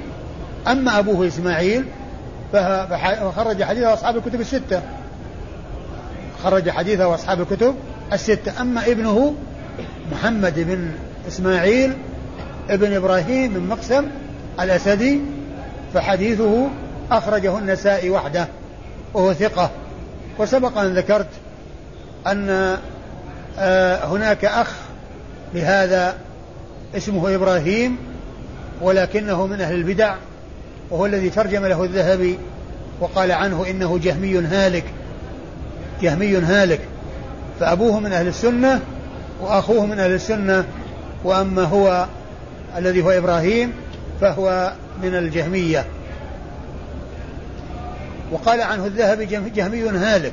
[0.66, 1.84] أما أبوه إسماعيل
[2.52, 4.82] فخرج حديثه أصحاب الكتب الستة.
[6.44, 7.74] خرج حديثه أصحاب الكتب
[8.12, 8.60] الستة.
[8.60, 9.34] أما ابنه
[10.12, 10.90] محمد بن
[11.28, 11.92] إسماعيل
[12.70, 14.06] ابن إبراهيم بن مقسم
[14.60, 15.20] الأسدي
[15.94, 16.68] فحديثه
[17.10, 18.48] أخرجه النسائي وحده
[19.14, 19.70] وهو ثقة.
[20.38, 21.28] وسبق أن ذكرت
[22.26, 22.76] أن
[23.58, 24.70] آه، هناك أخ
[25.54, 26.16] لهذا
[26.96, 27.96] اسمه إبراهيم
[28.80, 30.14] ولكنه من أهل البدع
[30.90, 32.38] وهو الذي ترجم له الذهبي
[33.00, 34.84] وقال عنه إنه جهمي هالك
[36.02, 36.80] جهمي هالك.
[37.60, 38.80] فأبوه من أهل السنة
[39.40, 40.64] وأخوه من أهل السنة
[41.24, 42.06] وأما هو
[42.78, 43.72] الذي هو إبراهيم
[44.20, 45.84] فهو من الجهمية.
[48.34, 50.32] وقال عنه الذهبي جهمي هالك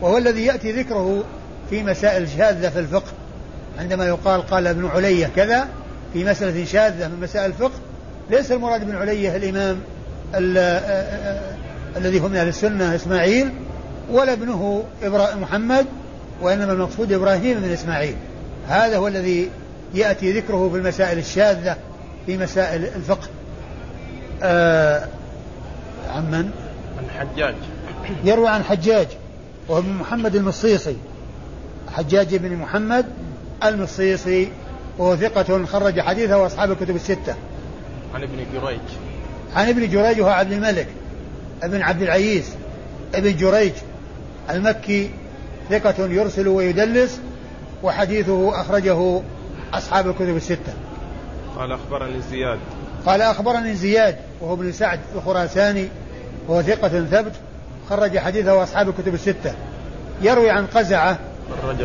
[0.00, 1.24] وهو الذي يأتي ذكره
[1.70, 3.12] في مسائل شاذة في الفقه.
[3.78, 5.68] عندما يقال قال ابن علية كذا
[6.12, 7.78] في مسألة شاذة من مسائل الفقه
[8.30, 9.80] ليس المراد ابن علية الإمام
[11.96, 13.50] الذي هو من أهل السنة إسماعيل
[14.10, 14.84] ولا ابنه
[15.40, 15.86] محمد
[16.42, 18.16] وإنما المقصود إبراهيم بن إسماعيل.
[18.68, 19.50] هذا هو الذي
[19.94, 21.76] يأتي ذكره في المسائل الشاذة
[22.26, 23.28] في مسائل الفقه.
[24.42, 25.06] آه
[26.10, 26.50] عن من؟
[26.98, 27.54] عن حجاج.
[28.24, 29.06] يروي عن حجاج
[29.68, 30.96] وهو ابن محمد المصيصي.
[31.92, 33.06] حجاج بن محمد
[33.64, 34.48] المصيصي
[34.98, 37.34] وهو ثقة خرج حديثه وأصحاب الكتب الستة.
[38.14, 38.80] عن ابن جريج.
[39.56, 40.88] عن ابن جريج وهو عبد الملك
[41.62, 42.54] ابن عبد العزيز
[43.14, 43.72] ابن جريج
[44.50, 45.10] المكي
[45.70, 47.20] ثقة يرسل ويدلس
[47.82, 49.22] وحديثه أخرجه
[49.74, 50.74] أصحاب الكتب الستة.
[51.58, 52.58] قال أخبرني زياد.
[53.06, 55.88] قال أخبرني زياد وهو ابن سعد الخراساني
[56.48, 57.32] وهو ثقة ثبت
[57.90, 59.54] خرج حديثه أصحاب الكتب الستة
[60.22, 61.18] يروي عن قزعة
[61.62, 61.76] خرج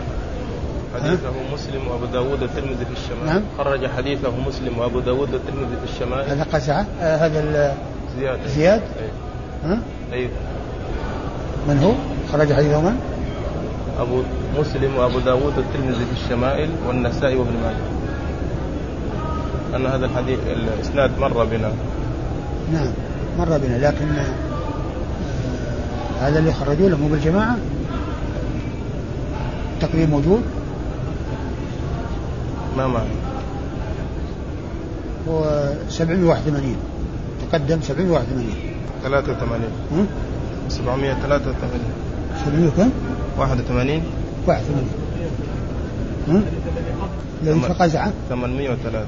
[0.95, 5.93] حديثه مسلم وأبو داود والترمذي في الشمال نعم خرج حديثه مسلم وأبو داود والترمذي في
[5.93, 7.75] الشمال هذا قزعة آه هذا
[8.17, 9.09] زياد زياد أي.
[9.63, 9.79] ها؟
[10.13, 10.29] أي.
[11.67, 11.93] من هو؟
[12.31, 12.99] خرج حديثه من؟
[13.99, 14.21] أبو
[14.59, 18.01] مسلم وأبو داود والترمذي في الشمائل والنسائي وابن ماجه
[19.75, 21.71] أن هذا الحديث الإسناد مر بنا
[22.73, 22.87] نعم
[23.37, 24.05] مر بنا لكن
[26.21, 27.57] هذا اللي خرجوه له مو بالجماعة؟
[29.73, 30.41] التقرير موجود؟
[32.77, 33.07] ما معي.
[35.27, 35.43] هو
[35.89, 36.75] 781
[37.51, 38.45] تقدم 781
[39.03, 40.07] 83
[40.69, 41.81] 783
[42.45, 42.91] 700 كم؟
[43.37, 44.03] 81
[44.47, 44.87] 81
[46.27, 46.41] ها؟
[47.45, 49.05] لو في قزعة 803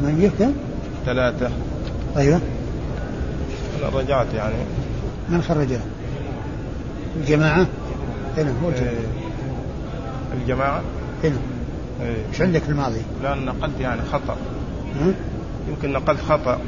[0.00, 0.52] 800 كم؟
[1.06, 1.50] ثلاثة.
[2.16, 2.40] أيوه.
[3.80, 4.54] أنا رجعت يعني.
[5.28, 5.78] من خرجه؟
[7.16, 7.66] الجماعة؟
[8.36, 10.42] هنا هو الجماعة إيه.
[10.42, 10.82] الجماعة؟
[11.24, 11.36] هنا
[12.02, 14.36] إيه إيش عندك في الماضي؟ لا نقلت يعني خطأ
[15.00, 15.12] ها؟
[15.68, 16.58] يمكن نقلت خطأ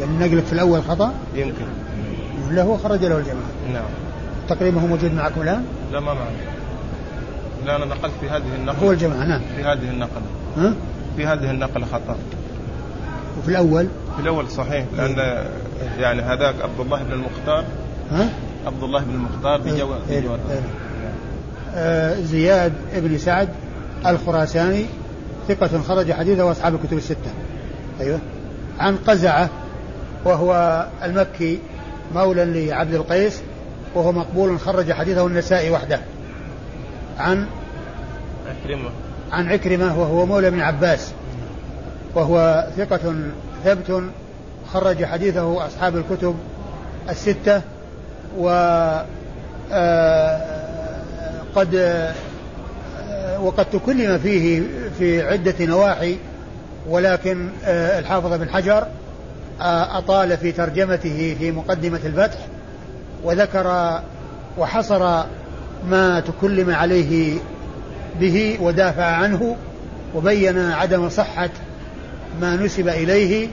[0.00, 1.64] يعني نقلك في الأول خطأ؟ يمكن
[2.48, 3.90] ولا هو خرج له الجماعة؟ نعم
[4.48, 6.34] تقريبا هو موجود معكم الآن؟ لا ما معي
[7.66, 10.22] لا أنا نقلت في هذه النقلة هو الجماعة نعم في هذه النقلة
[10.56, 10.74] ها؟
[11.16, 12.16] في هذه النقلة خطأ
[13.38, 15.44] وفي الأول في الأول صحيح لأن
[15.98, 17.64] يعني هذاك عبد الله بن المختار
[18.12, 18.28] ها؟
[18.66, 20.60] عبد الله بن المختار إيه، بجواب إيه، إيه.
[21.74, 23.48] آه زياد بن سعد
[24.06, 24.86] الخراساني
[25.48, 27.30] ثقة خرج حديثه وأصحاب الكتب الستة.
[28.00, 28.18] أيوه.
[28.78, 29.48] عن قزعة
[30.24, 31.58] وهو المكي
[32.14, 33.40] مولى لعبد القيس
[33.94, 36.00] وهو مقبول خرج حديثه النسائي وحده.
[37.18, 37.46] عن
[38.46, 38.90] عكرمة.
[39.32, 41.12] عن عكرمة وهو مولى ابن عباس
[42.14, 43.14] وهو ثقة
[43.64, 44.02] ثبت
[44.72, 46.34] خرج حديثه أصحاب الكتب
[47.08, 47.62] الستة.
[48.38, 48.48] و
[49.72, 50.36] آه،
[51.74, 54.62] آه، وقد تكلم فيه
[54.98, 56.16] في عدة نواحي
[56.88, 58.86] ولكن آه، الحافظ بن حجر
[59.60, 62.38] أطال في ترجمته في مقدمة الفتح
[63.24, 64.00] وذكر
[64.58, 65.22] وحصر
[65.88, 67.38] ما تكلم عليه
[68.20, 69.56] به ودافع عنه
[70.14, 71.50] وبين عدم صحة
[72.40, 73.48] ما نسب إليه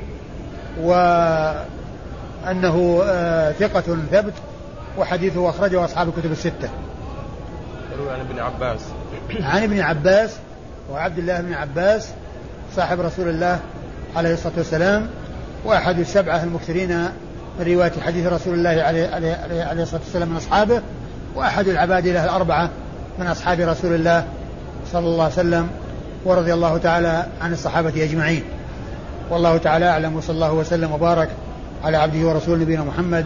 [0.81, 1.63] وأنه
[3.59, 4.33] ثقة ثبت.
[4.97, 6.69] وحديثه أخرجه أصحاب الكتب الستة.
[7.93, 8.79] يروي عن ابن عباس.
[9.53, 10.37] عن ابن عباس
[10.91, 12.09] وعبد الله بن عباس
[12.75, 13.59] صاحب رسول الله
[14.15, 15.07] عليه الصلاة والسلام
[15.65, 17.03] وأحد السبعة المكثرين
[17.59, 20.81] من رواية حديث رسول الله عليه, عليه, عليه, عليه الصلاة والسلام من أصحابه
[21.35, 22.69] وأحد العبادلة الأربعة
[23.19, 24.27] من أصحاب رسول الله
[24.91, 25.69] صلى الله عليه وسلم
[26.25, 28.43] ورضي الله تعالى عن الصحابة أجمعين.
[29.29, 31.29] والله تعالى أعلم وصلى الله وسلم وبارك
[31.83, 33.25] على عبده ورسوله نبينا محمد